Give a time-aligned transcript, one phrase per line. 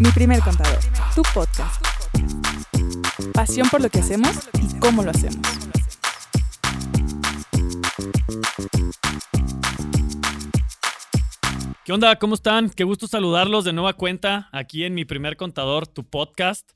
[0.00, 0.78] Mi primer contador,
[1.14, 1.84] tu podcast.
[3.34, 5.46] Pasión por lo que hacemos y cómo lo hacemos.
[11.84, 12.16] ¿Qué onda?
[12.16, 12.70] ¿Cómo están?
[12.70, 16.70] Qué gusto saludarlos de nueva cuenta aquí en Mi primer contador, tu podcast.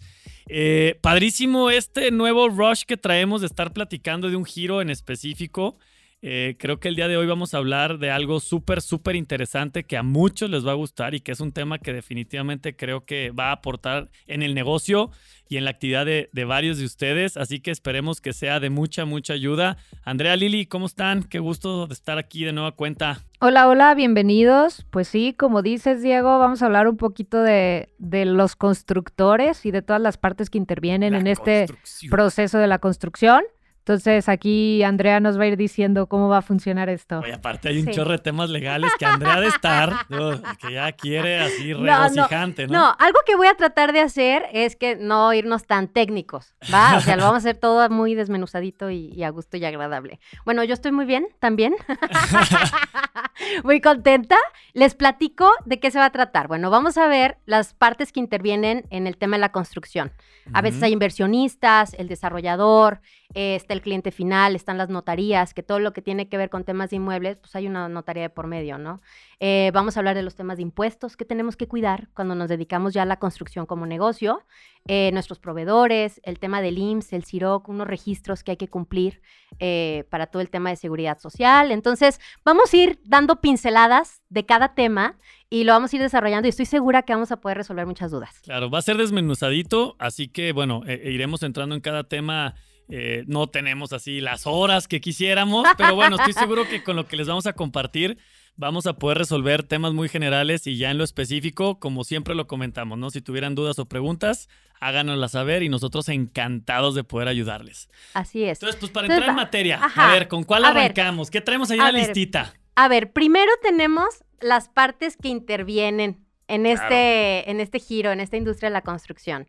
[0.46, 5.78] Eh, padrísimo este nuevo rush que traemos de estar platicando de un giro en específico.
[6.26, 9.84] Eh, creo que el día de hoy vamos a hablar de algo súper, súper interesante
[9.84, 13.04] que a muchos les va a gustar y que es un tema que definitivamente creo
[13.04, 15.10] que va a aportar en el negocio
[15.50, 17.36] y en la actividad de, varios de ustedes.
[17.36, 19.76] Así que esperemos que sea de mucha, mucha ayuda.
[20.02, 21.24] Andrea, Lili, ¿cómo están?
[21.24, 23.20] Qué gusto de estar aquí de nueva cuenta.
[23.40, 24.86] Hola, hola, bienvenidos.
[24.88, 29.82] Pues sí, como dices, Diego, vamos a hablar un poquito de, los constructores y de
[29.82, 31.66] todas las partes que intervienen en este
[32.08, 33.44] proceso de la construcción.
[33.84, 37.18] Entonces aquí Andrea nos va a ir diciendo cómo va a funcionar esto.
[37.18, 39.92] Oye, aparte hay un chorro de temas legales que Andrea de estar,
[40.58, 44.46] que ya quiere así regocijante, no, no, no, algo que voy a tratar de hacer
[44.54, 46.96] es que no irnos tan técnicos, ¿va?
[46.96, 50.18] O sea, lo vamos a hacer todo muy desmenuzadito y, a gusto y agradable.
[50.46, 51.74] Bueno, yo estoy muy bien también.
[53.64, 54.38] muy contenta.
[54.72, 56.48] Les platico de qué se va a tratar.
[56.48, 60.10] Bueno, vamos a ver las partes que intervienen en el tema de la construcción.
[60.52, 63.00] A veces hay inversionistas, el desarrollador,
[63.34, 66.64] está el cliente final, están las notarías, que todo lo que tiene que ver con
[66.64, 69.00] temas de inmuebles, pues hay una notaría de por medio, ¿no?
[69.40, 72.48] Eh, vamos a hablar de los temas de impuestos que tenemos que cuidar cuando nos
[72.48, 74.42] dedicamos ya a la construcción como negocio,
[74.86, 79.20] eh, nuestros proveedores, el tema del IMSS, el CIROC, unos registros que hay que cumplir
[79.58, 81.72] eh, para todo el tema de seguridad social.
[81.72, 85.18] Entonces, vamos a ir dando pinceladas de cada tema
[85.50, 88.10] y lo vamos a ir desarrollando y estoy segura que vamos a poder resolver muchas
[88.10, 88.40] dudas.
[88.42, 92.54] Claro, va a ser desmenuzadito, así que bueno, iremos entrando en cada tema
[92.88, 97.06] eh, no tenemos así las horas que quisiéramos, pero bueno, estoy seguro que con lo
[97.06, 98.18] que les vamos a compartir
[98.56, 102.46] vamos a poder resolver temas muy generales y ya en lo específico, como siempre lo
[102.46, 103.10] comentamos, ¿no?
[103.10, 104.48] Si tuvieran dudas o preguntas,
[104.80, 107.88] háganoslas saber y nosotros encantados de poder ayudarles.
[108.12, 108.58] Así es.
[108.58, 111.30] Entonces, pues para entrar en materia, a ver, ¿con cuál arrancamos?
[111.30, 112.54] ¿Qué traemos ahí en la listita?
[112.76, 118.36] A ver, primero tenemos las partes que intervienen en, este, en este giro, en esta
[118.36, 119.48] industria de la construcción.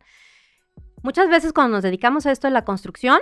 [1.06, 3.20] Muchas veces cuando nos dedicamos a esto de la construcción,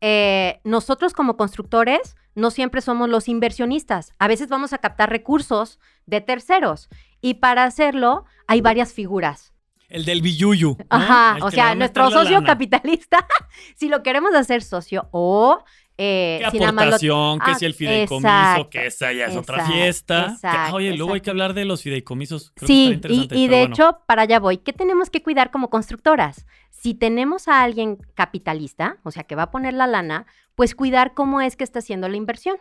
[0.00, 4.12] eh, nosotros como constructores no siempre somos los inversionistas.
[4.20, 6.88] A veces vamos a captar recursos de terceros
[7.20, 9.52] y para hacerlo hay varias figuras.
[9.88, 10.76] El del billuyu.
[10.88, 13.26] Ajá, o sea, nuestro socio capitalista,
[13.74, 15.64] si lo queremos hacer socio o
[15.98, 17.38] eh, ¿Qué aportación?
[17.40, 18.68] ¿Qué si el fideicomiso?
[18.70, 20.36] que esa ya es otra fiesta.
[20.72, 22.52] oye, luego hay que hablar de los fideicomisos.
[22.56, 24.58] sí, y, de hecho, para allá voy.
[24.58, 26.44] ¿Qué tenemos que cuidar como constructoras?
[26.86, 30.24] Si tenemos a alguien capitalista, o sea, que va a poner la lana,
[30.54, 32.58] pues cuidar cómo es que está haciendo la inversión.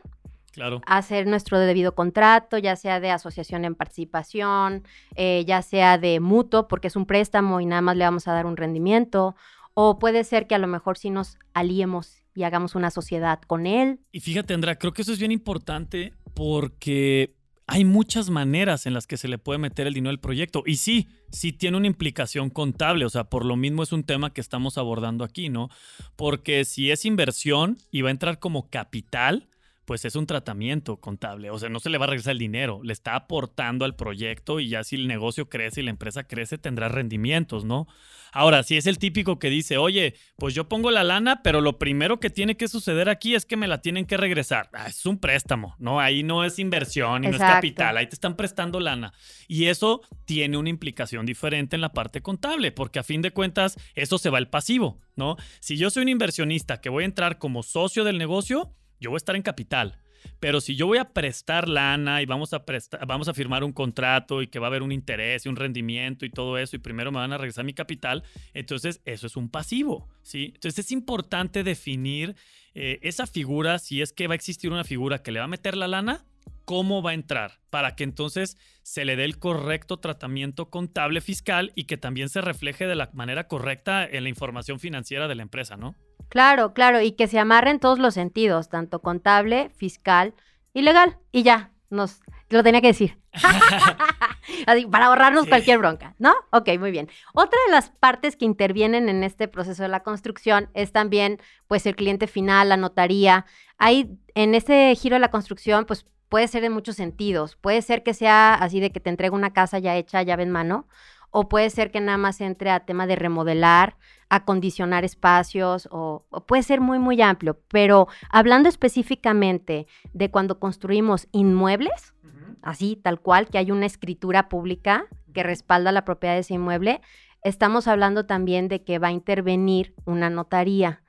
[0.52, 0.82] Claro.
[0.88, 4.82] Hacer nuestro debido contrato, ya sea de asociación en participación,
[5.16, 8.34] eh, ya sea de mutuo, porque es un préstamo y nada más le vamos a
[8.34, 9.36] dar un rendimiento.
[9.76, 13.68] O puede ser que a lo mejor sí nos aliemos y hagamos una sociedad con
[13.68, 14.00] él.
[14.12, 17.36] Y fíjate, Andrea, creo que eso es bien importante porque
[17.68, 20.64] hay muchas maneras en las que se le puede meter el dinero al proyecto.
[20.66, 24.34] Y sí, sí tiene una implicación contable, o sea, por lo mismo es un tema
[24.34, 25.70] que estamos abordando aquí, ¿no?
[26.16, 29.50] Porque si es inversión y va a entrar como capital,
[29.86, 31.50] pues es un tratamiento contable.
[31.52, 34.60] O sea, no se le va a regresar el dinero, le está aportando al proyecto
[34.60, 37.88] y ya si el negocio crece y la empresa crece, tendrá rendimientos, ¿no?
[38.32, 41.80] Ahora, si es el típico que dice, oye, pues yo pongo la lana, pero lo
[41.80, 44.70] primero que tiene que suceder aquí es que me la tienen que regresar.
[44.74, 46.02] Ah, es un préstamo, ¿no?
[46.02, 49.14] Ahí no es inversión y no es capital, ahí te están prestando lana.
[49.48, 53.78] Y eso tiene una implicación diferente en la parte contable, porque a fin de cuentas,
[53.94, 55.38] eso se va al pasivo, ¿no?
[55.62, 59.18] Si yo soy un inversionista que voy a entrar como socio del negocio, yo voy
[59.18, 60.00] a estar en capital.
[60.40, 63.74] Pero si yo voy a prestar lana y vamos a, prestar, vamos a firmar un
[63.74, 66.80] contrato y que va a haber un interés y un rendimiento y todo eso y
[66.80, 68.24] primero me van a regresar mi capital,
[68.54, 70.52] entonces eso es un pasivo, ¿sí?
[70.56, 72.36] Entonces es importante definir
[72.74, 75.50] eh, esa figura, si es que va a existir una figura que le va a
[75.50, 76.26] meter la lana,
[76.66, 81.72] cómo va a entrar, para que entonces se le dé el correcto tratamiento contable fiscal
[81.76, 85.44] y que también se refleje de la manera correcta en la información financiera de la
[85.44, 85.96] empresa, ¿no?
[86.30, 90.34] Claro, claro, y que se amarre en todos los sentidos, tanto contable, fiscal
[90.74, 91.18] y legal.
[91.32, 93.20] Y ya, nos lo tenía que decir.
[94.92, 96.34] para ahorrarnos cualquier bronca, ¿no?
[96.52, 97.10] Ok, muy bien.
[97.34, 101.86] Otra de las partes que intervienen en este proceso de la construcción es también, pues,
[101.86, 103.46] el cliente final, la notaría.
[103.78, 107.56] Hay, en este giro de la construcción, pues, puede ser en muchos sentidos.
[107.56, 110.52] Puede ser que sea así de que te entregue una casa ya hecha, llave en
[110.52, 110.88] mano,
[111.32, 113.98] o puede ser que nada más entre a tema de remodelar,
[114.30, 117.60] acondicionar espacios, o, puede ser muy, muy amplio.
[117.70, 122.14] Pero hablando específicamente de cuando construimos inmuebles,
[122.62, 127.02] así, tal cual, que hay una escritura pública que respalda la propiedad de ese inmueble,
[127.44, 131.04] estamos hablando también de que va a intervenir una notaría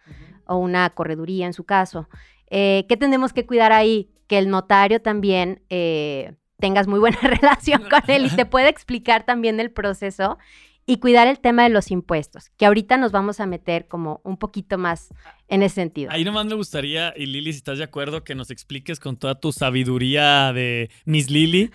[0.46, 2.08] o una correduría en su caso.
[2.48, 4.10] Eh, ¿Qué tenemos que cuidar ahí?
[4.26, 9.24] Que el notario también eh, tengas muy buena relación con él y te pueda explicar
[9.24, 10.38] también el proceso
[10.86, 14.36] y cuidar el tema de los impuestos, que ahorita nos vamos a meter como un
[14.36, 15.08] poquito más
[15.48, 16.12] en ese sentido.
[16.12, 19.34] Ahí nomás me gustaría, y Lili, si estás de acuerdo, que nos expliques con toda
[19.34, 21.70] tu sabiduría de Miss Lili,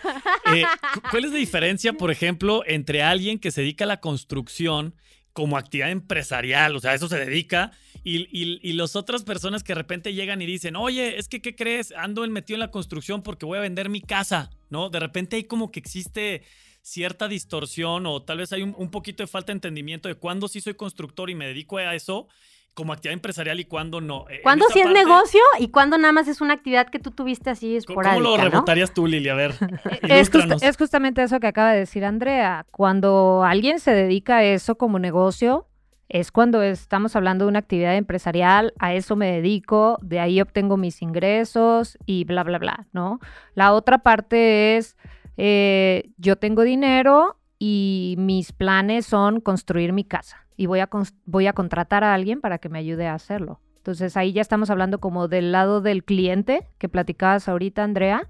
[0.56, 0.64] eh,
[1.12, 4.96] ¿cuál es la diferencia, por ejemplo, entre alguien que se dedica a la construcción
[5.34, 7.72] como actividad empresarial, o sea, eso se dedica,
[8.04, 11.56] y, y, las otras personas que de repente llegan y dicen, oye, es que, ¿qué
[11.56, 11.94] crees?
[11.96, 14.90] Ando metido en la construcción porque voy a vender mi casa, ¿no?
[14.90, 16.42] De repente hay como que existe
[16.82, 20.62] cierta distorsión o tal vez hay un, poquito de falta de entendimiento de cuándo sí
[20.62, 22.28] soy constructor y me dedico a eso
[22.74, 24.26] como actividad empresarial y cuándo no.
[24.30, 27.50] E, ¿Cuándo sí es negocio y cuándo nada más es una actividad que tú tuviste
[27.50, 28.24] así esporádica?
[28.24, 29.28] ¿Cómo lo rebotarías tú, Lili?
[29.30, 29.56] A ver,
[30.04, 30.32] es,
[30.62, 32.66] es justamente eso que acaba de decir Andrea.
[32.72, 35.68] Cuando alguien se dedica a eso como negocio,
[36.12, 40.76] es cuando estamos hablando de una actividad empresarial, a eso me dedico, de ahí obtengo
[40.76, 43.20] mis ingresos y bla, bla, bla, ¿no?
[43.54, 44.98] La otra parte es
[45.38, 50.90] eh, yo tengo dinero y mis planes son construir mi casa y voy a,
[51.26, 53.60] voy a contratar a alguien para que me ayude a hacerlo.
[53.78, 58.28] Entonces ahí ya estamos hablando como del lado del cliente que platicabas ahorita, Andrea.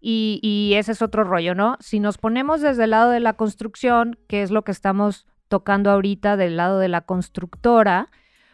[0.00, 1.76] Y, y, ese es otro rollo, ¿no?
[1.78, 5.90] Si nos ponemos desde el lado de la construcción, que es lo que estamos tocando
[5.90, 8.10] ahorita del lado de la constructora,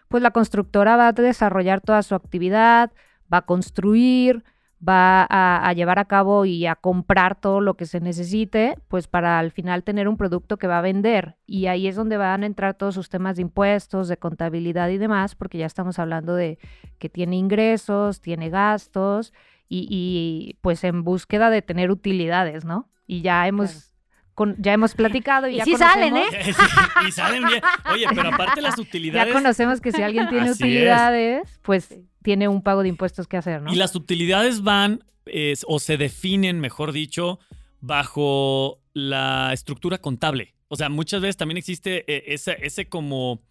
[0.08, 2.92] pues la constructora va a desarrollar toda su actividad,
[3.32, 4.44] va a construir,
[4.86, 9.38] va a, llevar a cabo y a comprar todo lo que se necesite, pues para
[9.38, 11.36] al final tener un producto que va a vender.
[11.46, 14.98] Y ahí es donde van a entrar todos sus temas de impuestos, de contabilidad y
[14.98, 16.58] demás, porque ya estamos hablando de
[16.98, 19.32] que tiene ingresos, tiene gastos
[19.68, 22.88] y, pues en búsqueda de tener utilidades, ¿no?
[23.06, 23.92] Y ya hemos...
[24.58, 26.28] ya hemos platicado y, ya sí salen, ¿eh?
[27.08, 27.62] y salen bien.
[27.92, 29.28] Oye, pero aparte las utilidades.
[29.28, 33.62] Ya conocemos que si alguien tiene utilidades, pues tiene un pago de impuestos que hacer,
[33.62, 33.72] ¿no?
[33.72, 35.04] Y las utilidades van
[35.66, 37.38] o se definen, mejor dicho,
[37.80, 40.54] bajo la estructura contable.
[40.68, 43.42] O sea, muchas veces también existe eh, ese, ese como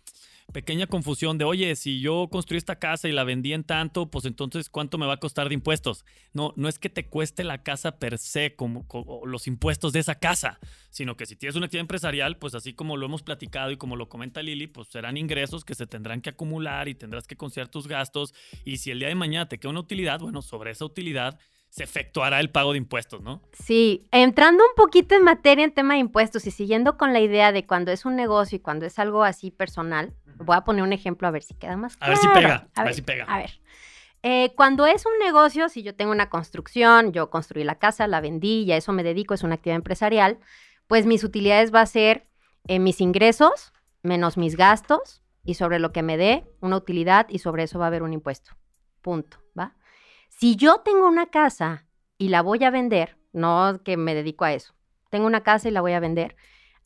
[0.58, 4.26] pequeña confusión de, oye, si yo construí esta casa y la vendí en tanto, pues
[4.26, 6.04] entonces, ¿cuánto me va a costar de impuestos?
[6.34, 8.88] No, no es que te cueste la casa per se, como,
[9.28, 10.60] los impuestos de esa casa,
[10.90, 13.96] sino que si tienes una actividad empresarial, pues así como lo hemos platicado y como
[13.96, 17.68] lo comenta Lili, pues serán ingresos que se tendrán que acumular y tendrás que conceder
[17.68, 18.34] tus gastos.
[18.66, 21.38] Y si el día de mañana te queda una utilidad, bueno, sobre esa utilidad
[21.70, 23.44] se efectuará el pago de impuestos, ¿no?
[23.54, 27.52] Sí, entrando un poquito en materia en tema de impuestos y siguiendo con la idea
[27.52, 30.94] de cuando es un negocio y cuando es algo así personal, Voy a poner un
[30.94, 32.14] ejemplo a ver si queda más claro.
[32.14, 32.68] A ver si pega.
[32.76, 33.26] A, ver, si pega.
[33.26, 33.60] A ver.
[34.24, 38.22] Eh, cuando es un negocio, si yo tengo una construcción, yo construí la casa, la
[38.22, 40.40] vendí y a eso me dedico, es una actividad empresarial,
[40.88, 42.28] pues mis utilidades va a ser
[42.68, 43.74] eh, mis ingresos
[44.08, 47.86] menos mis gastos y sobre lo que me dé una utilidad y sobre eso va
[47.86, 48.52] a haber un impuesto.
[49.02, 49.76] Punto, ¿va?
[50.30, 51.86] Si yo tengo una casa
[52.18, 54.74] y la voy a vender, no que me dedico a eso,
[55.10, 56.36] tengo una casa y la voy a vender,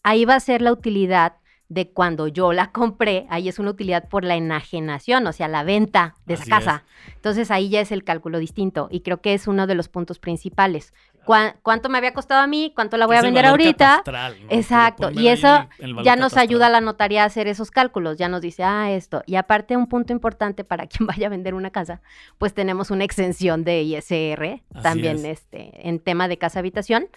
[0.03, 1.37] ahí va a ser la utilidad
[1.71, 5.63] de cuando yo la compré, ahí es una utilidad por la enajenación, o sea, la
[5.63, 6.83] venta de esa casa.
[7.15, 10.19] Entonces ahí ya es el cálculo distinto y creo que es uno de los puntos
[10.19, 10.93] principales.
[11.23, 12.73] ¿Cuánto me había costado a mí?
[12.75, 14.03] ¿Cuánto la voy a vender ahorita?
[14.49, 15.11] Exacto.
[15.11, 15.69] Y eso
[16.03, 18.17] ya nos ayuda a la notaría a hacer esos cálculos.
[18.17, 19.23] Ya nos dice, ah, esto.
[19.25, 22.01] Y aparte, un punto importante para quien vaya a vender una casa,
[22.37, 27.07] pues tenemos una exención de ISR también este, en tema de casa habitación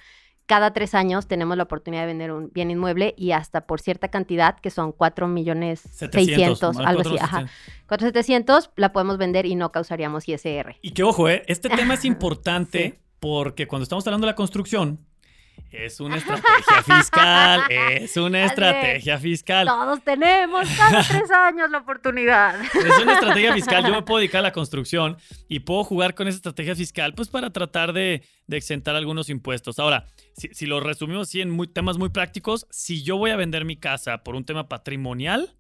[0.47, 4.09] cada tres años tenemos la oportunidad de vender un bien inmueble y hasta por cierta
[4.09, 7.47] cantidad, que son 4 millones 600, algo así, ajá.
[7.87, 10.77] 4,700 la podemos vender y no causaríamos ISR.
[10.83, 11.43] Y que ojo, ¿eh?
[11.47, 15.01] este tema es importante porque cuando estamos hablando de la construcción,
[15.71, 19.67] es una estrategia fiscal, es una estrategia fiscal.
[19.67, 22.61] Todos tenemos cada tres años la oportunidad.
[22.63, 23.85] Es una estrategia fiscal.
[23.85, 25.17] Yo me puedo dedicar a la construcción
[25.49, 29.79] y puedo jugar con esa estrategia fiscal, pues para tratar de, exentar algunos impuestos.
[29.79, 30.07] Ahora,
[30.37, 34.19] si, lo resumimos así en temas muy prácticos, si yo voy a vender mi casa
[34.19, 35.55] por un tema patrimonial,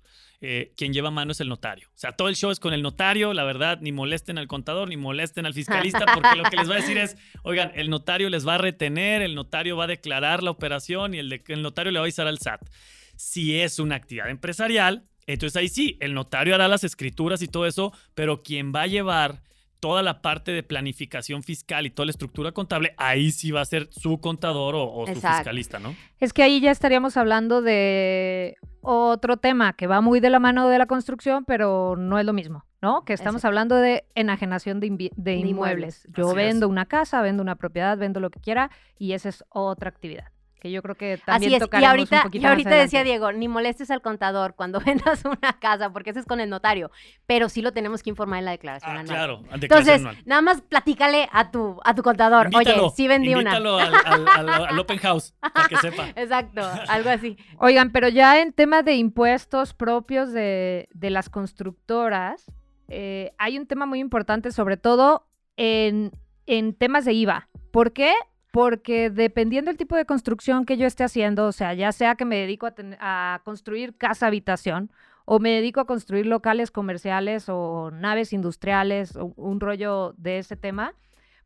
[0.46, 1.88] eh, quien lleva mano es el notario.
[1.88, 4.90] O sea, todo el show es con el notario, la verdad, ni molesten al contador,
[4.90, 8.28] ni molesten al fiscalista, porque lo que les va a decir es, oigan, el notario
[8.28, 11.92] les va a retener, el notario va a declarar la operación y el, el notario
[11.92, 12.60] le va a avisar al SAT.
[13.16, 17.64] Si es una actividad empresarial, entonces ahí sí, el notario hará las escrituras y todo
[17.64, 19.40] eso, pero quien va a llevar
[19.80, 23.64] toda la parte de planificación fiscal y toda la estructura contable, ahí sí va a
[23.64, 25.94] ser su contador o, su fiscalista, ¿no?
[26.20, 30.68] Es que ahí ya estaríamos hablando de otro tema que va muy de la mano
[30.68, 33.04] de la construcción, pero no es lo mismo, ¿no?
[33.04, 36.06] Que estamos hablando de enajenación de, inmuebles.
[36.12, 39.88] Yo vendo una casa, vendo una propiedad, vendo lo que quiera y esa es otra
[39.88, 40.33] actividad
[40.64, 42.70] que yo creo que también Así es, y tocaremos un ahorita, poquito y más ahorita
[42.70, 43.04] decía.
[43.04, 46.90] Diego, ni molestes al contador cuando vendas una casa, porque ese es con el notario,
[47.26, 49.14] pero sí lo tenemos que informar en la declaración Ah, anual.
[49.14, 50.16] claro, declaración Entonces, anual.
[50.24, 53.40] nada más platícale a tu, a tu contador, Invítalo, oye, sí vendí una.
[53.42, 56.08] invítalo al, al- al- al open house, para que sepa.
[56.16, 57.36] Exacto, algo así.
[57.58, 62.46] Oigan, pero ya en tema de impuestos propios de, de las constructoras,
[62.88, 65.26] eh, hay un tema muy importante, sobre todo
[65.58, 66.10] en,
[66.46, 67.48] en temas de IVA.
[67.70, 68.14] ¿Por qué?
[68.54, 72.24] Porque dependiendo del tipo de construcción que yo esté haciendo, o sea, ya sea que
[72.24, 74.92] me dedico a, a construir casa habitación
[75.24, 80.54] o me dedico a construir locales comerciales o naves industriales o un rollo de ese
[80.54, 80.94] tema,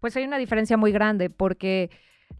[0.00, 1.88] pues hay una diferencia muy grande porque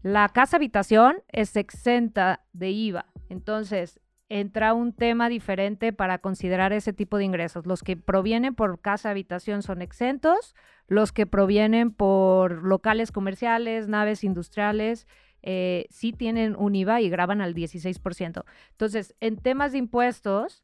[0.03, 3.07] la casa habitación es exenta de IVA.
[3.27, 7.65] Entonces, entra un tema diferente para considerar ese tipo de ingresos.
[7.65, 10.55] Los que provienen por casa habitación son exentos,
[10.87, 15.07] los que provienen por locales comerciales, naves industriales,
[15.41, 18.45] eh, sí tienen un IVA y graban al 16%.
[18.71, 20.63] Entonces, en temas de impuestos,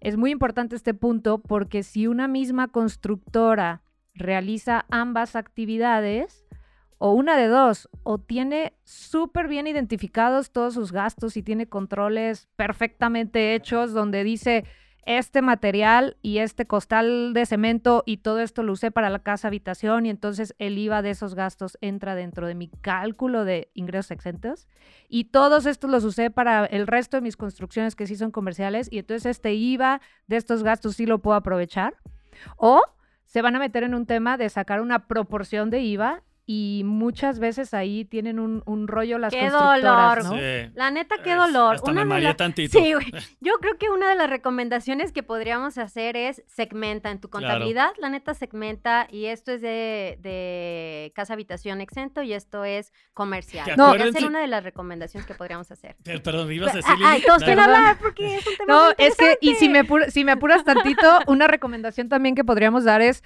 [0.00, 3.82] es muy importante este punto porque si una misma constructora
[4.14, 6.41] realiza ambas actividades,
[7.04, 12.48] o una de dos, o tiene súper bien identificados todos sus gastos y tiene controles
[12.54, 14.64] perfectamente hechos donde dice
[15.04, 19.48] este material y este costal de cemento y todo esto lo usé para la casa
[19.48, 24.12] habitación y entonces el IVA de esos gastos entra dentro de mi cálculo de ingresos
[24.12, 24.68] exentos
[25.08, 28.86] y todos estos los usé para el resto de mis construcciones que sí son comerciales
[28.92, 31.96] y entonces este IVA de estos gastos sí lo puedo aprovechar
[32.58, 32.80] o
[33.24, 37.38] se van a meter en un tema de sacar una proporción de IVA y muchas
[37.38, 40.24] veces ahí tienen un, un rollo las ¡Qué constructoras, dolor!
[40.24, 40.32] ¿no?
[40.32, 40.72] Sí.
[40.74, 41.76] La neta, qué Es- dolor.
[41.76, 42.78] hasta Una me la- tantito.
[42.78, 43.12] Sí, güey.
[43.40, 47.46] Yo creo que una de las recomendaciones que podríamos hacer es segmenta en tu Claro.
[47.46, 47.90] contabilidad.
[47.98, 53.70] La neta segmenta y esto es de, de casa habitación exento y esto es comercial.
[53.76, 55.96] No, acuérdense- ser una de las recomendaciones que podríamos hacer.
[56.02, 58.72] Pero, perdón, ¿me ibas a decir, Ah, Ay, todos quieren hablar porque es un tema
[58.72, 62.42] No, muy es que, y si me, si me apuras tantito, una recomendación también que
[62.44, 63.22] podríamos dar es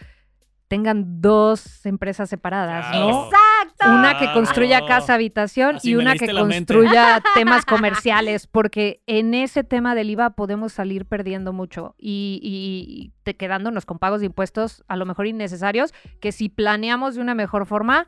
[0.68, 3.08] tengan dos empresas separadas, Claro.
[3.08, 3.25] ¿no?
[3.26, 3.87] ¡Exacto!
[3.88, 4.35] Una que Claro.
[4.35, 10.11] construya casa habitación Así y una que construya temas comerciales, porque en ese tema del
[10.11, 14.96] IVA podemos salir perdiendo mucho y, y- y te quedándonos con pagos de impuestos a
[14.96, 18.06] lo mejor innecesarios, que si planeamos de una mejor forma,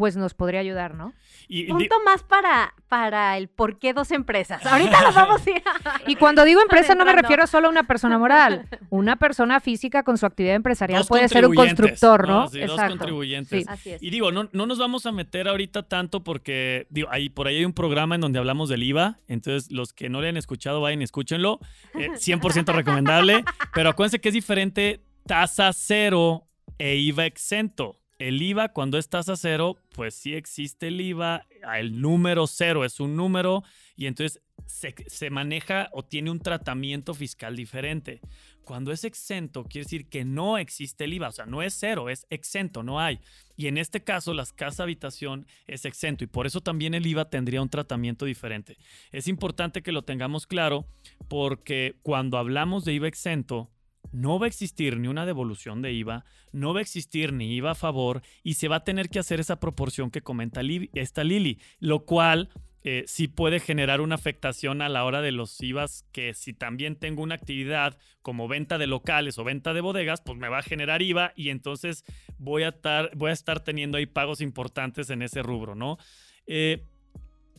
[0.00, 1.12] pues nos podría ayudar, ¿no?
[1.46, 4.64] Y- Punto más para, para el por qué dos empresas.
[4.64, 5.62] Ahorita nos vamos a ir.
[6.06, 10.02] Y cuando digo empresa no me refiero solo a una persona moral, una persona física
[10.02, 12.48] con su actividad empresarial dos puede ser un constructor, ¿no?
[12.48, 13.64] Sí, dos contribuyentes.
[13.64, 13.66] Sí.
[13.68, 14.02] Así es.
[14.02, 17.58] Y digo, no, no nos vamos a meter ahorita tanto porque digo, ahí, por ahí
[17.58, 19.18] hay un programa en donde hablamos del IVA.
[19.28, 21.60] Entonces, los que no le han escuchado, vayan, y escúchenlo.
[21.92, 23.44] Eh, 100% recomendable.
[23.74, 26.46] Pero acuérdense que es diferente tasa cero
[26.78, 27.99] e IVA exento.
[28.20, 31.46] El IVA, cuando es tasa cero, pues sí existe el IVA.
[31.78, 33.64] El número cero es un número
[33.96, 38.20] y entonces se, se maneja o tiene un tratamiento fiscal diferente.
[38.62, 42.10] Cuando es exento, quiere decir que no existe el IVA, o sea, no es cero,
[42.10, 43.20] es exento, no hay.
[43.56, 47.30] Y en este caso, las casas habitación es exento y por eso también el IVA
[47.30, 48.76] tendría un tratamiento diferente.
[49.12, 50.86] Es importante que lo tengamos claro
[51.26, 53.70] porque cuando hablamos de IVA exento,
[54.12, 57.72] no va a existir ni una devolución de IVA, no va a existir ni IVA
[57.72, 60.62] a favor y se va a tener que hacer esa proporción que comenta
[60.94, 62.50] esta Lili, lo cual
[62.82, 66.96] eh, sí puede generar una afectación a la hora de los IVAs que si también
[66.96, 70.62] tengo una actividad como venta de locales o venta de bodegas, pues me va a
[70.62, 72.04] generar IVA y entonces
[72.38, 75.98] voy a estar, voy a estar teniendo ahí pagos importantes en ese rubro, ¿no?
[76.46, 76.86] Eh,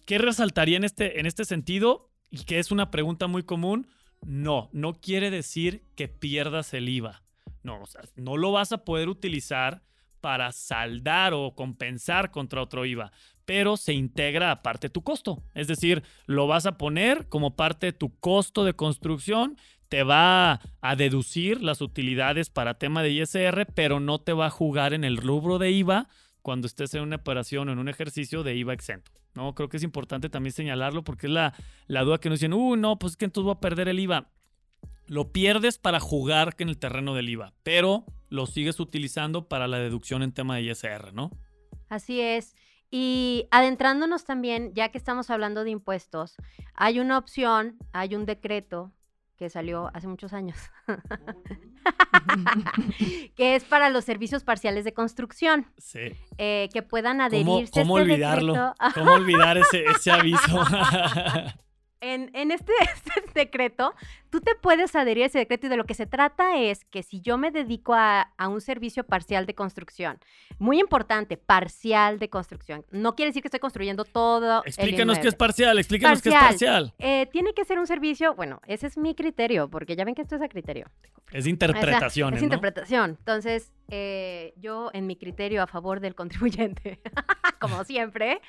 [0.07, 2.09] ¿Qué resaltaría en este, en este sentido?
[2.31, 3.87] Y que es una pregunta muy común.
[4.25, 7.23] No, no quiere decir que pierdas el IVA.
[7.63, 9.83] No, o sea, no lo vas a poder utilizar
[10.19, 13.11] para saldar o compensar contra otro IVA,
[13.45, 15.43] pero se integra aparte tu costo.
[15.55, 19.57] Es decir, lo vas a poner como parte de tu costo de construcción,
[19.89, 24.51] te va a deducir las utilidades para tema de ISR, pero no te va a
[24.51, 26.07] jugar en el rubro de IVA
[26.41, 29.11] cuando estés en una operación o en un ejercicio de IVA exento.
[29.33, 31.53] No, creo que es importante también señalarlo porque es la,
[31.87, 33.99] la duda que nos dicen, uh, no, pues es que entonces voy a perder el
[33.99, 34.29] IVA.
[35.07, 39.77] Lo pierdes para jugar en el terreno del IVA, pero lo sigues utilizando para la
[39.77, 41.31] deducción en tema de ISR, ¿no?
[41.89, 42.55] Así es.
[42.89, 46.35] Y adentrándonos también, ya que estamos hablando de impuestos,
[46.73, 48.91] hay una opción, hay un decreto
[49.41, 50.55] que salió hace muchos años,
[53.35, 56.11] que es para los servicios parciales de construcción, Sí.
[56.37, 58.53] eh, que puedan ¿Cómo, adherirse cómo a este olvidarlo?
[58.53, 58.75] decreto.
[58.93, 60.63] ¿Cómo olvidar ese, ese aviso?
[62.01, 62.71] en, en este,
[63.15, 63.93] este decreto,
[64.29, 67.03] tú te puedes adherir a ese decreto y de lo que se trata es que
[67.03, 70.19] si yo me dedico a, a un servicio parcial de construcción,
[70.59, 74.63] muy importante, parcial de construcción, no quiere decir que estoy construyendo todo.
[74.63, 75.29] el Explícanos qué inmueble.
[75.29, 76.91] es parcial, explícanos qué es Parcial.
[76.91, 76.93] parcial.
[76.99, 80.21] Eh, tiene que ser un servicio, bueno, ese es mi criterio, porque ya ven que
[80.23, 80.87] esto es a criterio.
[81.31, 82.45] Es O sea, interpretación, es ¿no?
[82.45, 83.11] interpretación.
[83.19, 86.99] Entonces, eh, yo en mi criterio a favor del contribuyente,
[87.59, 88.41] como siempre,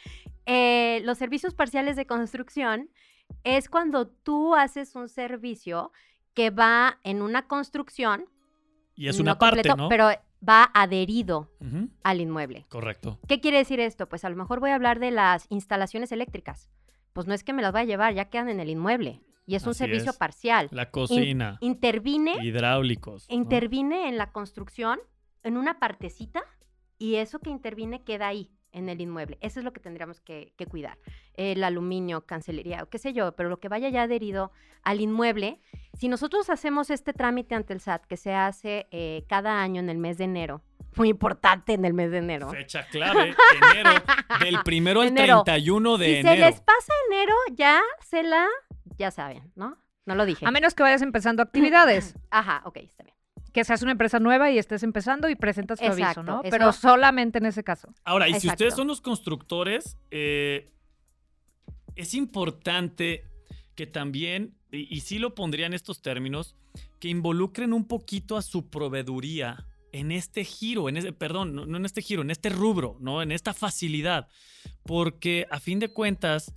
[0.47, 2.89] eh, los servicios parciales de construcción
[3.45, 5.93] es cuando tú haces un servicio
[6.35, 8.27] que va en una construcción.
[8.95, 9.89] Y es no una parte, completo, ¿no?
[9.89, 10.11] Pero
[10.47, 11.51] va adherido
[12.03, 12.67] al inmueble.
[12.69, 13.19] Correcto.
[13.29, 14.09] ¿Qué quiere decir esto?
[14.09, 16.69] Pues a lo mejor voy a hablar de las instalaciones eléctricas.
[17.13, 19.21] Pues no es que me las vaya a llevar, ya quedan en el inmueble.
[19.47, 20.17] Y es un servicio es.
[20.17, 20.69] parcial.
[20.71, 23.29] La cocina, Intervine hidráulicos.
[23.29, 23.35] ¿no?
[23.35, 25.01] intervine en la construcción
[25.43, 26.43] en una partecita
[26.99, 29.39] y eso que intervine queda ahí, en el inmueble.
[29.41, 30.99] Eso es lo que tendríamos que, que cuidar.
[31.35, 34.53] El aluminio, cancelería o qué sé yo, pero lo que vaya ya adherido
[34.83, 35.61] al inmueble,
[35.95, 39.89] si nosotros hacemos este trámite ante el SAT que se hace eh, cada año en
[39.89, 40.63] el mes de enero,
[40.97, 42.51] muy importante en el mes de enero.
[42.51, 43.35] Fecha clave,
[43.73, 43.91] enero,
[44.41, 45.43] del primero al Enero.
[45.45, 46.35] 31 de si enero.
[46.35, 48.47] se les pasa enero, ya se la,
[48.99, 49.79] ya saben, ¿no?
[50.05, 50.45] No lo dije.
[50.47, 53.15] A menos que vayas empezando actividades, Ajá, ok, está bien.
[53.53, 56.41] Que seas una empresa nueva y estés empezando y presentas tu aviso, Exacto, ¿no?
[56.43, 57.93] eso- Pero solamente en ese caso.
[58.05, 58.77] Ahora, y si ustedes Exacto.
[58.77, 60.73] son los constructores, eh,
[61.97, 63.25] es importante
[63.75, 66.57] que también, y, y sí lo pondría en estos términos,
[66.99, 71.77] que involucren un poquito a su proveeduría en este giro, en ese, perdón, no, no
[71.77, 73.21] en este giro, en este rubro, ¿no?
[73.21, 74.29] En esta facilidad.
[74.85, 76.55] Porque a fin de cuentas,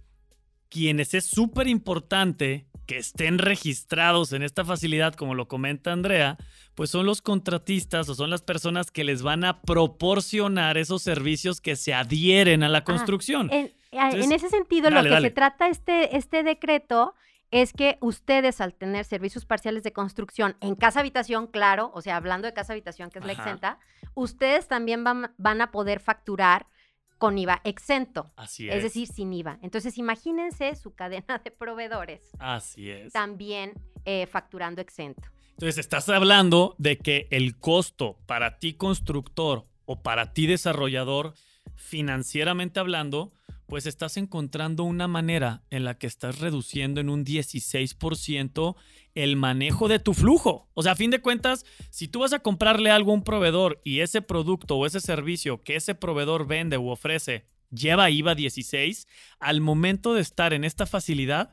[0.70, 6.38] quienes es súper importante que estén registrados en esta facilidad, como lo comenta Andrea,
[6.76, 11.62] pues son los contratistas o son las personas que les van a proporcionar esos servicios
[11.62, 13.50] que se adhieren a la construcción.
[13.52, 15.28] En, a- Entonces, en ese sentido, dale, lo que dale.
[15.30, 17.16] se trata este, este decreto
[17.52, 22.18] es que ustedes al tener servicios parciales de construcción en casa habitación, claro, o sea,
[22.18, 23.44] hablando de casa habitación, que es la Ajá.
[23.44, 23.80] exenta,
[24.14, 26.68] ustedes también van, van a poder facturar
[27.18, 28.76] con IVA exento, Así es.
[28.76, 29.58] es decir, sin IVA.
[29.62, 33.14] Entonces, imagínense su cadena de proveedores Así es.
[33.14, 33.74] también
[34.06, 35.24] eh, facturando exento.
[35.52, 41.34] Entonces, estás hablando de que el costo para ti constructor o para ti desarrollador,
[41.76, 43.32] financieramente hablando,
[43.68, 48.76] pues estás encontrando una manera en la que estás reduciendo en un 16%
[49.16, 50.70] el manejo de tu flujo.
[50.74, 53.82] O sea, a fin de cuentas, si tú vas a comprarle algo a un proveedor
[53.84, 59.08] y ese producto o ese servicio que ese proveedor vende u ofrece lleva IVA 16,
[59.40, 61.50] al momento de estar en esta facilidad,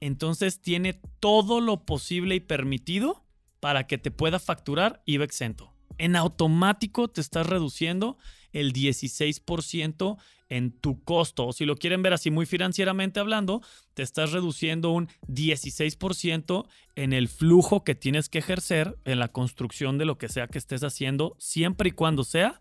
[0.00, 3.24] entonces tiene todo lo posible y permitido
[3.60, 5.72] para que te pueda facturar IVA exento.
[5.96, 8.18] En automático te estás reduciendo
[8.52, 11.46] el 16% en tu costo.
[11.46, 13.62] O si lo quieren ver así muy financieramente hablando,
[13.94, 19.98] te estás reduciendo un 16% en el flujo que tienes que ejercer en la construcción
[19.98, 22.60] de lo que sea que estés haciendo, siempre y cuando sea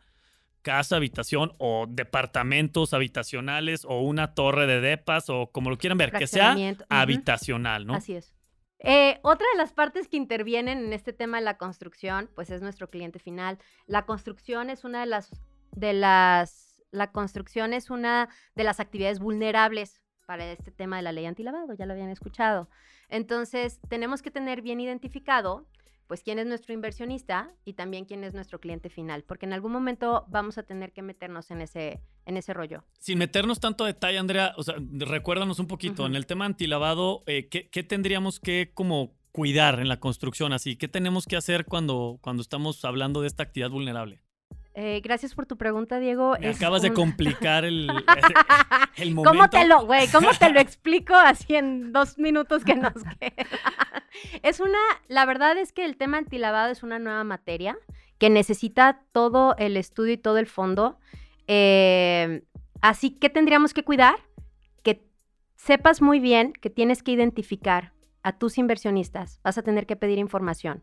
[0.63, 6.11] casa, habitación o departamentos habitacionales o una torre de depas o como lo quieran ver,
[6.11, 6.55] que sea
[6.89, 7.95] habitacional, ¿no?
[7.95, 8.33] Así es.
[8.79, 12.61] Eh, otra de las partes que intervienen en este tema de la construcción, pues es
[12.61, 13.59] nuestro cliente final.
[13.85, 15.29] La construcción es una de las,
[15.71, 16.62] de las,
[16.93, 21.73] la construcción es una de las actividades vulnerables para este tema de la ley antilavado,
[21.73, 22.69] ya lo habían escuchado.
[23.09, 25.67] Entonces, tenemos que tener bien identificado,
[26.07, 29.71] pues, quién es nuestro inversionista y también quién es nuestro cliente final, porque en algún
[29.71, 32.85] momento vamos a tener que meternos en ese, en ese rollo.
[32.99, 37.23] Sin meternos tanto a detalle, Andrea, o sea, recuérdanos un poquito, en el tema antilavado,
[37.25, 40.53] eh, ¿qué, qué tendríamos que como cuidar en la construcción?
[40.53, 44.21] Así, ¿qué tenemos que hacer cuando, cuando estamos hablando de esta actividad vulnerable?
[44.75, 46.35] Eh, gracias por tu pregunta, Diego.
[46.39, 47.87] Me Es acabas de un- complicar el,
[48.97, 49.29] el momento.
[49.37, 50.07] ¿Cómo te lo, güey?
[50.07, 53.47] ¿Cómo te lo explico así en dos minutos que nos quedan?
[54.41, 57.77] es una, la verdad es que el tema antilavado es una nueva materia
[58.17, 60.97] que necesita todo el estudio y todo el fondo.
[61.47, 62.43] Eh,
[62.81, 64.15] así que tendríamos que cuidar
[64.81, 65.05] que
[65.55, 69.39] sepas muy bien que tienes que identificar a tus inversionistas.
[69.43, 70.81] Vas a tener que pedir información.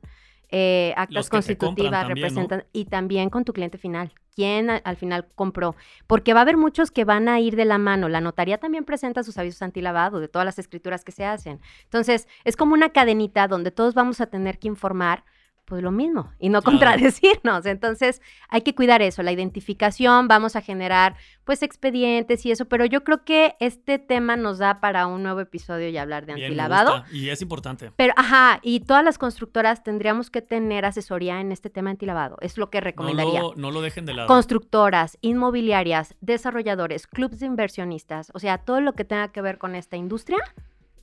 [0.51, 2.15] Eh, actas constitutivas, también, ¿no?
[2.15, 4.13] representan y también con tu cliente final.
[4.35, 5.77] ¿Quién al final compró?
[6.07, 8.09] Porque va a haber muchos que van a ir de la mano.
[8.09, 11.61] La notaría también presenta sus avisos antilavado de todas las escrituras que se hacen.
[11.85, 15.25] Entonces, es como una cadenita donde todos vamos a tener que informar
[15.71, 17.65] pues lo mismo y no contradecirnos.
[17.65, 22.85] Entonces, hay que cuidar eso, la identificación, vamos a generar pues expedientes y eso, pero
[22.85, 26.55] yo creo que este tema nos da para un nuevo episodio y hablar de Bien,
[26.55, 26.99] me antilavado.
[27.01, 27.91] gusta, Y es importante.
[27.97, 32.37] Pero, ajá, y todas las constructoras tendríamos que tener asesoría en este tema antilavado.
[32.41, 33.41] Es lo que No recomendaría.
[33.41, 34.29] lo, no lo dejen de lado.
[34.29, 39.75] Constructoras, inmobiliarias, desarrolladores, clubs de inversionistas, o sea, todo lo que tenga que ver con
[39.77, 40.39] esta industria,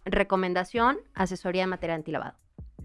[0.05, 2.35] recomendación, asesoría de materia antilavado.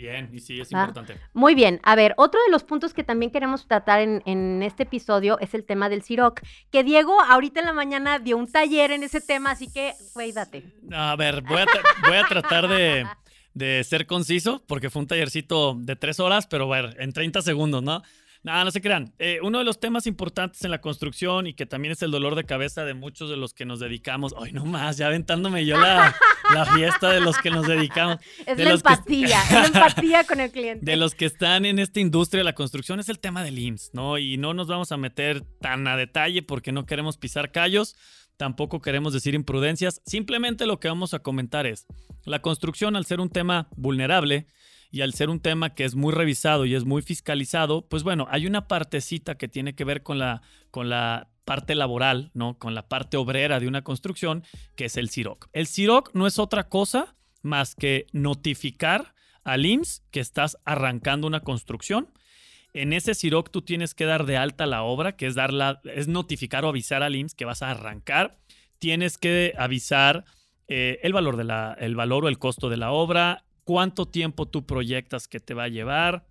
[0.02, 0.80] Bien, y sí, es ¿Va?
[0.80, 1.16] importante.
[1.32, 4.82] Muy bien, a ver, otro de los puntos que también queremos tratar en, en este
[4.82, 6.40] episodio es el tema del CIROC,
[6.72, 10.32] que Diego ahorita en la mañana dio un taller en ese tema, así que, güey,
[10.32, 10.64] date.
[10.90, 11.66] A ver, voy a,
[12.04, 13.06] voy a tratar de,
[13.54, 17.40] de ser conciso, porque fue un tallercito de tres horas, pero a ver, en 30
[17.40, 18.02] segundos, ¿no?
[18.44, 19.14] Nada, no se crean.
[19.20, 22.34] Eh, uno de los temas importantes en la construcción y que también es el dolor
[22.34, 25.78] de cabeza de muchos de los que nos dedicamos, ay, no más, ya aventándome yo
[25.80, 26.14] la,
[26.52, 29.66] la fiesta de los que nos dedicamos, Es De la los que- empatía, es la
[29.66, 30.84] empatía con el cliente.
[30.84, 33.90] de los que están en esta industria de la construcción, es el tema del IMSS,
[33.94, 34.18] ¿no?
[34.18, 37.94] Y no nos vamos a meter tan a detalle porque no queremos pisar callos.
[38.38, 41.86] Tampoco queremos decir imprudencias, simplemente lo que vamos a comentar es,
[42.24, 44.46] la construcción al ser un tema vulnerable
[44.92, 48.28] y al ser un tema que es muy revisado y es muy fiscalizado, pues bueno,
[48.30, 52.58] hay una partecita que tiene que ver con la, con la parte laboral, ¿no?
[52.58, 54.44] Con la parte obrera de una construcción,
[54.76, 55.48] que es el CIROC.
[55.54, 61.40] El CIROC no es otra cosa más que notificar al IMSS que estás arrancando una
[61.40, 62.10] construcción.
[62.74, 66.06] En ese CIROC tú tienes que dar de alta la obra, que es darla, es
[66.06, 68.38] notificar o avisar al IMSS que vas a arrancar.
[68.78, 70.26] Tienes que avisar
[70.68, 74.46] eh, el valor de la, el valor o el costo de la obra, cuánto tiempo
[74.46, 76.26] tú proyectas que te va a llevar,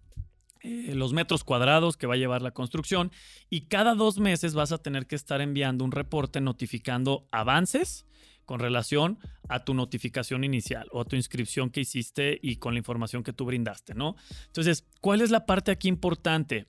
[0.63, 3.12] eh, los metros cuadrados que va a llevar la construcción
[3.50, 8.06] y cada dos meses vas a tener que estar enviando un reporte notificando avances
[8.46, 9.17] con relación
[9.50, 13.34] a tu notificación inicial o a tu inscripción que hiciste y con la información que
[13.34, 14.15] tú brindaste, ¿no?
[14.48, 16.67] Entonces, ¿cuál es la parte aquí importante?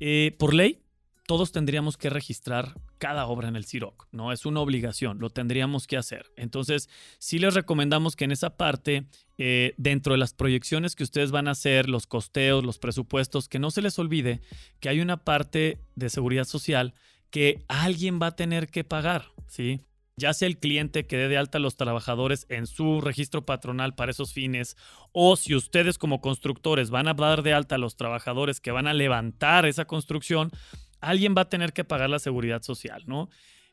[0.00, 0.82] Eh, por ley,
[1.28, 4.32] todos tendríamos que registrar cada obra en el CIROC, ¿no?
[4.32, 6.32] Es una obligación, lo tendríamos que hacer.
[6.36, 6.88] Entonces,
[7.18, 9.04] sí les recomendamos que en esa parte,
[9.36, 13.58] eh, dentro de las proyecciones que ustedes van a hacer, los costeos, los presupuestos, que
[13.58, 14.40] no se les olvide
[14.80, 16.94] que hay una parte de seguridad social
[17.28, 19.82] que alguien va a tener que pagar, ¿sí?
[20.16, 23.94] Ya sea el cliente que dé de alta a los trabajadores en su registro patronal
[23.94, 24.78] para esos fines,
[25.12, 28.86] o si ustedes como constructores van a dar de alta a los trabajadores que van
[28.86, 30.50] a levantar esa construcción,
[31.00, 33.28] alguien va a tener que pagar la seguridad social, ¿no?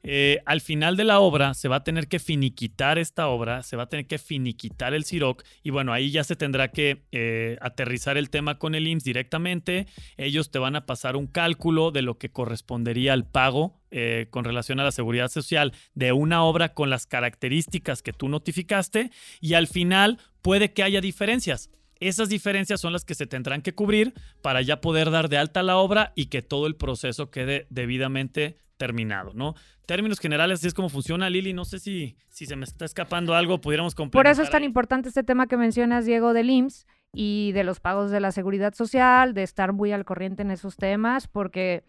[0.08, 3.76] Eh, al final de la obra se va a tener que finiquitar esta obra, se
[3.76, 7.58] va a tener que finiquitar el CIROC y bueno, ahí ya se tendrá que eh,
[7.60, 9.88] aterrizar el tema con el IMSS directamente.
[10.18, 14.46] Ellos te van a pasar un cálculo de lo que correspondería al pago eh, con
[14.46, 19.10] relación a la seguridad social de una obra con las características que tú notificaste
[19.42, 21.72] y al final puede que haya diferencias.
[22.00, 25.64] Esas diferencias son las que se tendrán que cubrir para ya poder dar de alta
[25.64, 29.56] la obra y que todo el proceso quede debidamente terminado, ¿no?
[29.86, 31.54] Términos generales, así es como funciona, Lili.
[31.54, 34.24] No sé si, si se me está escapando algo, pudiéramos complementar.
[34.24, 37.80] Por eso es tan importante este tema que mencionas, Diego, del IMSS y de los
[37.80, 41.84] pagos de la seguridad social, de estar muy al corriente en esos temas, porque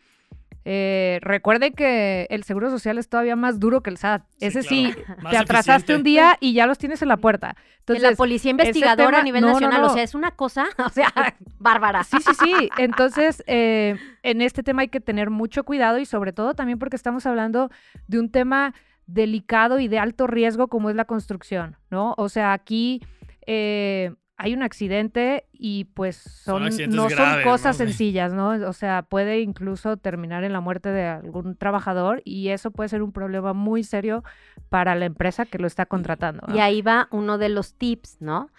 [0.68, 4.22] eh, recuerde que el seguro social es todavía más duro que el SAT.
[4.30, 4.68] Sí, Ese claro.
[4.68, 5.94] sí, Más te atrasaste eficiente.
[5.94, 7.54] un día y ya los tienes en la puerta.
[7.54, 9.86] que Entonces, la policía investigadora tema- a nivel no, no, nacional, no.
[9.86, 11.12] o sea, es una cosa, o sea,
[11.60, 12.02] bárbara.
[12.02, 12.68] Sí, sí, sí.
[12.78, 16.96] Entonces, eh, en este tema hay que tener mucho cuidado y sobre todo también porque
[16.96, 17.70] estamos hablando
[18.08, 18.74] de un tema
[19.06, 22.14] delicado y de alto riesgo como es la construcción, ¿no?
[22.18, 23.00] O sea, aquí
[23.46, 27.86] eh, hay un accidente y pues Son no graves, son cosas ¿no?
[27.86, 28.50] sencillas, ¿no?
[28.68, 33.02] O sea, puede incluso terminar en la muerte de algún trabajador y eso puede ser
[33.02, 34.24] un problema muy serio
[34.68, 36.46] para la empresa que lo está contratando.
[36.46, 36.54] ¿no?
[36.54, 38.50] Y ahí va uno de los tips, ¿no?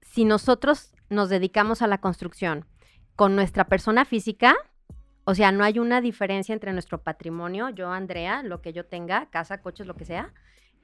[0.00, 2.64] Si nosotros nos dedicamos a la construcción
[3.14, 4.56] con nuestra persona física,
[5.24, 9.26] o sea, no hay una diferencia entre nuestro patrimonio, yo, Andrea, lo que yo tenga,
[9.26, 10.32] casa, coches, lo que sea,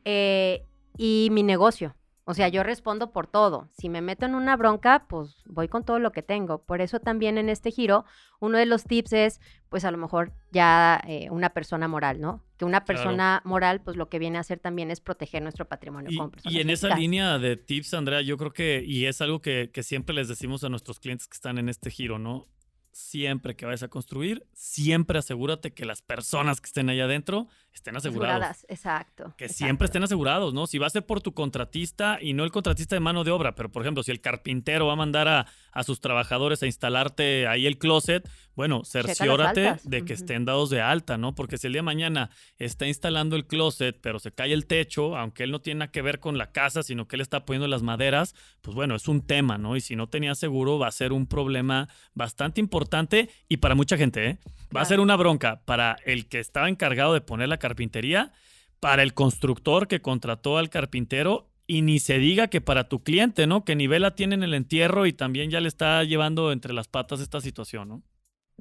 [0.04, 0.66] eh,
[0.98, 1.94] y mi negocio.
[2.24, 3.68] O sea, yo respondo por todo.
[3.76, 6.62] Si me meto en una bronca, pues voy con todo lo que tengo.
[6.62, 8.04] Por eso también en este giro,
[8.38, 12.44] uno de los tips es, pues a lo mejor ya eh, una persona moral, ¿no?
[12.58, 12.86] Que una Claro.
[13.02, 16.54] persona moral, pues lo que viene a hacer también es proteger nuestro patrimonio Y, personas
[16.54, 19.82] y en esa línea de tips, Andrea, yo creo que, y es algo que, que
[19.82, 22.46] siempre les decimos a nuestros clientes que están en este giro, ¿no?
[22.92, 27.96] Siempre que vayas a construir, siempre asegúrate que las personas que estén ahí adentro estén
[27.96, 28.34] asegurados.
[28.34, 29.34] Aseguradas, exacto.
[29.36, 29.64] Que exacto.
[29.64, 30.66] siempre estén asegurados, ¿no?
[30.66, 33.54] Si va a ser por tu contratista y no el contratista de mano de obra,
[33.54, 37.46] pero por ejemplo, si el carpintero va a mandar a, a sus trabajadores a instalarte
[37.46, 41.34] ahí el closet, bueno, cerciórate de que estén dados de alta, ¿no?
[41.34, 45.16] Porque si el día de mañana está instalando el closet, pero se cae el techo,
[45.16, 47.66] aunque él no tiene nada que ver con la casa, sino que él está poniendo
[47.66, 49.76] las maderas, pues bueno, es un tema, ¿no?
[49.76, 53.96] Y si no tenía seguro, va a ser un problema bastante importante y para mucha
[53.96, 54.38] gente, ¿eh?
[54.74, 58.32] Va a ser una bronca para el que estaba encargado de poner la carpintería,
[58.78, 63.46] para el constructor que contrató al carpintero y ni se diga que para tu cliente,
[63.46, 63.64] ¿no?
[63.64, 66.88] Que ni vela tiene en el entierro y también ya le está llevando entre las
[66.88, 68.02] patas esta situación, ¿no?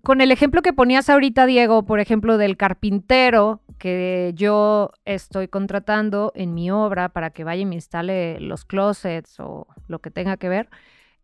[0.03, 6.31] con el ejemplo que ponías ahorita, Diego, por ejemplo, del carpintero que yo estoy contratando
[6.35, 10.37] en mi obra para que vaya y me instale los closets o lo que tenga
[10.37, 10.69] que ver,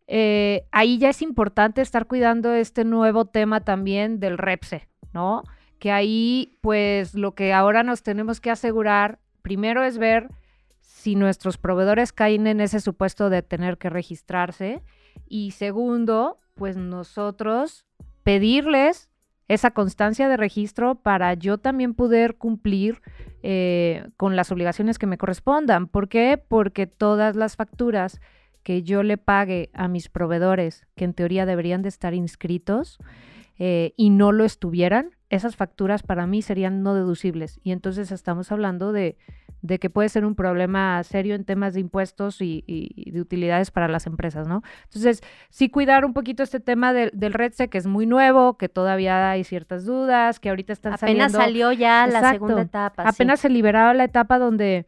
[0.06, 5.42] eh, ahí ya es importante estar cuidando este nuevo tema también del REPSE, ¿no?
[5.78, 10.28] Que ahí, pues, lo que ahora nos tenemos que asegurar, primero es ver
[10.80, 14.82] si nuestros proveedores caen en ese supuesto de tener que registrarse
[15.28, 17.86] y segundo, pues nosotros
[18.22, 19.08] pedirles
[19.46, 23.00] esa constancia de registro para yo también poder cumplir
[23.42, 25.86] eh, con las obligaciones que me correspondan.
[25.86, 26.36] ¿Por qué?
[26.36, 28.20] Porque todas las facturas
[28.62, 32.98] que yo le pague a mis proveedores, que en teoría deberían de estar inscritos,
[33.58, 37.60] eh, y no lo estuvieran, esas facturas para mí serían no deducibles.
[37.62, 39.16] Y entonces estamos hablando de,
[39.62, 43.88] de que puede ser un problema serio en temas de impuestos y, de utilidades para
[43.88, 44.62] las empresas, ¿no?
[44.84, 49.30] Entonces, sí cuidar un poquito este tema del REDSE, que es muy nuevo, que todavía
[49.30, 53.02] hay ciertas dudas, que ahorita están Apenas salió ya la segunda etapa.
[53.02, 54.86] Apenas se liberaba la etapa donde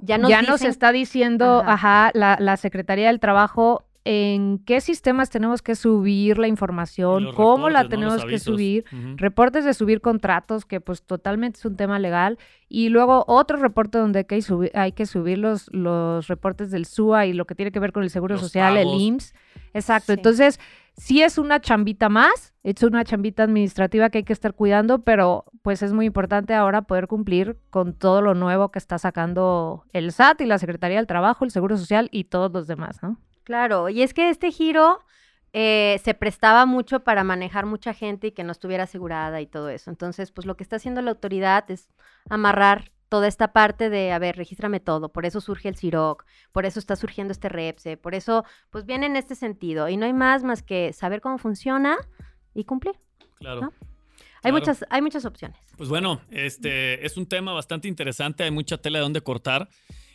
[0.00, 5.28] ya nos, ya nos está diciendo, ajá, la, la Secretaría del Trabajo en qué sistemas
[5.28, 10.80] tenemos que subir la información, cómo la tenemos que subir, reportes de subir contratos, que
[10.80, 12.38] pues totalmente es un tema legal,
[12.70, 16.86] y luego otro reporte donde hay que subir, hay que subir los, los reportes del
[16.86, 19.34] SUA y lo que tiene que ver con el Seguro Social, el IMSS.
[19.74, 20.58] Exacto, entonces
[20.96, 25.44] sí es una chambita más, es una chambita administrativa que hay que estar cuidando, pero
[25.60, 30.12] pues es muy importante ahora poder cumplir con todo lo nuevo que está sacando el
[30.12, 33.18] SAT y la Secretaría del Trabajo, el Seguro Social y todos los demás, ¿no?
[33.48, 34.98] Claro, y es que este giro
[35.54, 39.70] eh, se prestaba mucho para manejar mucha gente y que no estuviera asegurada y todo
[39.70, 39.88] eso.
[39.88, 41.88] Entonces, pues lo que está haciendo la autoridad es
[42.28, 46.66] amarrar toda esta parte de, a ver, regístrame todo, por eso surge el CIROC, por
[46.66, 49.88] eso está surgiendo este REPSE, por eso, pues viene en este sentido.
[49.88, 51.96] Y no hay más más que saber cómo funciona
[52.52, 52.96] y cumplir.
[53.38, 53.72] Claro.
[54.42, 55.58] Hay, muchas, hay muchas opciones.
[55.78, 59.70] Pues bueno, este es un tema bastante interesante, hay mucha tela de dónde cortar.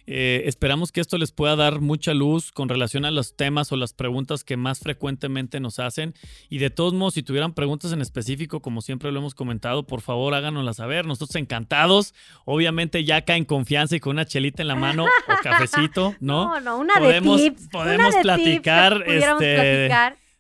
[0.06, 3.78] Eh, esperamos que esto les pueda dar mucha luz con relación a los temas o
[3.78, 6.14] las preguntas que más frecuentemente nos hacen.
[6.50, 10.02] Y de todos modos, si tuvieran preguntas en específico, como siempre lo hemos comentado, por
[10.02, 11.06] favor háganoslas saber.
[11.06, 12.14] Nosotros encantados,
[12.46, 16.46] obviamente ya acá en confianza y con una chelita en la mano o cafecito, ¿no?
[16.46, 17.70] No, no, una podemos, de tips.
[17.70, 19.04] Podemos platicar.
[19.08, 19.90] este,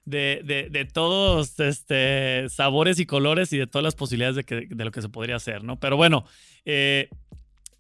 [0.05, 4.85] De, de, todos este, sabores y colores y de todas las posibilidades de, que, de
[4.85, 5.79] lo que se podría hacer, ¿no?
[5.79, 6.25] Pero bueno,
[6.65, 7.09] eh,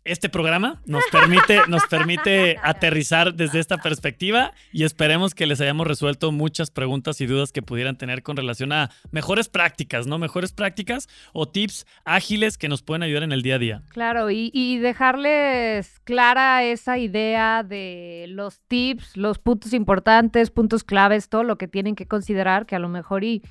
[0.05, 5.87] este programa nos permite, nos permite aterrizar desde esta perspectiva y esperemos que les hayamos
[5.87, 10.17] resuelto muchas preguntas y dudas que pudieran tener con relación a mejores prácticas, ¿no?
[10.17, 13.83] Mejores prácticas o tips ágiles que nos pueden ayudar en el día a día.
[13.89, 21.29] Claro, y, y dejarles clara esa idea de los tips, los puntos importantes, puntos claves,
[21.29, 23.41] todo lo que tienen que considerar, que a lo mejor y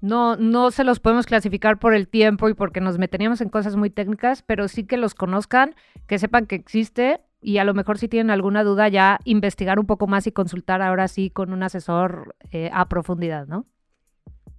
[0.00, 3.76] no, no se los podemos clasificar por el tiempo y porque nos meteríamos en cosas
[3.76, 5.74] muy técnicas, pero sí que los conozcan,
[6.06, 9.86] que sepan que existe y a lo mejor si tienen alguna duda ya investigar un
[9.86, 13.66] poco más y consultar ahora sí con un asesor eh, a profundidad, ¿no?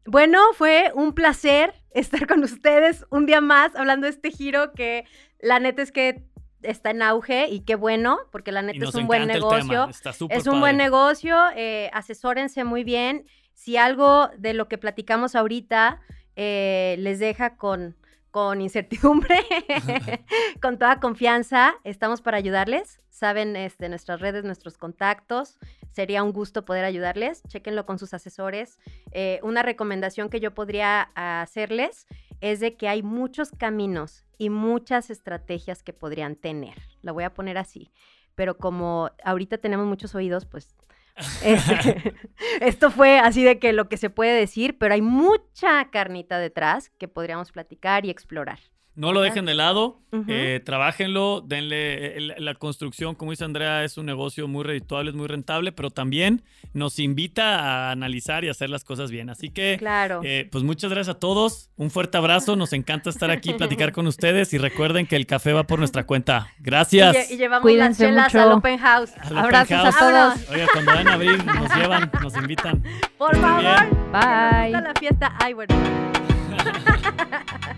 [0.06, 5.06] Bueno, fue un placer estar con ustedes un día más hablando de este giro que
[5.40, 6.24] la neta es que
[6.62, 9.90] está en auge y qué bueno, porque la neta es un buen negocio.
[10.30, 13.26] es un buen negocio, eh, asesórense muy bien
[13.58, 16.00] si algo de lo que platicamos ahorita
[16.36, 17.98] eh, les deja con,
[18.30, 19.40] con incertidumbre,
[20.62, 23.02] con toda confianza, estamos para ayudarles.
[23.10, 25.58] Saben este, nuestras redes, nuestros contactos.
[25.90, 27.42] Sería un gusto poder ayudarles.
[27.48, 28.78] Chequenlo con sus asesores.
[29.12, 32.06] Eh, una recomendación que yo podría hacerles
[32.42, 36.76] es de que hay muchos caminos y muchas estrategias que podrían tener.
[37.02, 37.92] Lo voy a poner así.
[38.36, 40.76] Pero como ahorita tenemos muchos oídos, pues
[42.62, 46.92] Esto fue así de que lo que se puede decir, pero hay mucha carnita detrás
[46.98, 48.60] que podríamos platicar y explorar.
[48.98, 53.96] No lo dejen de lado, eh, trabajenlo, denle eh, la construcción, como dice Andrea, es
[54.00, 56.42] un negocio muy redituable, es muy rentable, pero también
[56.74, 59.30] nos invita a analizar y hacer las cosas bien.
[59.30, 60.22] Así que, claro.
[60.24, 64.08] Eh, pues muchas gracias a todos, un fuerte abrazo, nos encanta estar aquí, platicar con
[64.08, 66.48] ustedes y recuerden que el café va por nuestra cuenta.
[66.58, 67.30] Gracias.
[67.30, 69.12] Y, llevamos las chelas al Open House.
[69.30, 70.50] Abrazos a todos.
[70.50, 72.84] Oiga, cuando van a abrir, nos llevan, nos invitan.
[73.20, 73.64] Por favor.
[74.12, 74.72] Bye.
[74.72, 75.36] la fiesta.
[75.40, 75.76] Ay, bueno.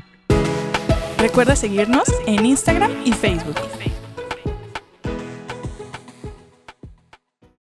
[1.19, 3.55] Recuerda seguirnos en Instagram y Facebook.